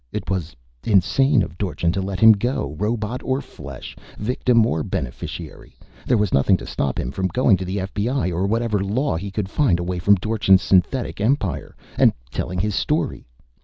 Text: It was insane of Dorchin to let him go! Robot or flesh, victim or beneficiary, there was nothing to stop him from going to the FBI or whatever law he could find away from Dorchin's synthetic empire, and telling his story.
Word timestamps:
It 0.11 0.31
was 0.31 0.55
insane 0.83 1.43
of 1.43 1.59
Dorchin 1.59 1.91
to 1.91 2.01
let 2.01 2.19
him 2.19 2.31
go! 2.31 2.75
Robot 2.79 3.21
or 3.23 3.39
flesh, 3.39 3.95
victim 4.17 4.65
or 4.65 4.81
beneficiary, 4.81 5.77
there 6.07 6.17
was 6.17 6.33
nothing 6.33 6.57
to 6.57 6.65
stop 6.65 6.99
him 6.99 7.11
from 7.11 7.27
going 7.27 7.55
to 7.57 7.65
the 7.65 7.77
FBI 7.77 8.31
or 8.33 8.47
whatever 8.47 8.83
law 8.83 9.15
he 9.15 9.29
could 9.29 9.47
find 9.47 9.79
away 9.79 9.99
from 9.99 10.15
Dorchin's 10.15 10.63
synthetic 10.63 11.21
empire, 11.21 11.75
and 11.99 12.13
telling 12.31 12.57
his 12.57 12.73
story. 12.73 13.27